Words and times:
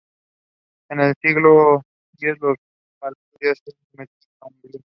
En 0.89 0.99
el 0.99 1.13
siglo 1.21 1.83
X 2.13 2.33
los 2.41 2.57
valacos 2.99 3.39
ya 3.39 3.51
estaban 3.51 3.85
sometidos 3.93 4.31
a 4.41 4.47
Hungría. 4.47 4.79